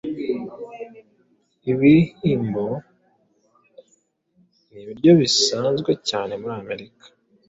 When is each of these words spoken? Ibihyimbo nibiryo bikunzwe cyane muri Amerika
Ibihyimbo 1.71 2.65
nibiryo 4.69 5.11
bikunzwe 5.19 5.91
cyane 6.09 6.31
muri 6.41 6.53
Amerika 6.61 7.05